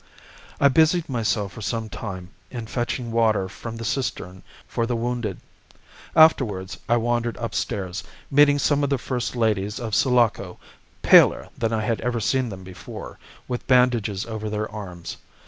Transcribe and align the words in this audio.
"I 0.59 0.67
busied 0.67 1.07
myself 1.07 1.53
for 1.53 1.61
some 1.61 1.87
time 1.87 2.31
in 2.49 2.65
fetching 2.65 3.11
water 3.11 3.47
from 3.47 3.77
the 3.77 3.85
cistern 3.85 4.41
for 4.67 4.87
the 4.87 4.95
wounded. 4.95 5.39
Afterwards 6.15 6.79
I 6.89 6.97
wandered 6.97 7.37
upstairs, 7.37 8.03
meeting 8.31 8.57
some 8.57 8.83
of 8.83 8.89
the 8.89 8.97
first 8.97 9.35
ladies 9.35 9.79
of 9.79 9.93
Sulaco, 9.93 10.57
paler 11.03 11.49
than 11.55 11.71
I 11.71 11.81
had 11.81 12.01
ever 12.01 12.19
seen 12.19 12.49
them 12.49 12.63
before, 12.63 13.19
with 13.47 13.67
bandages 13.67 14.25
over 14.25 14.49
their 14.49 14.67
arms. 14.71 15.17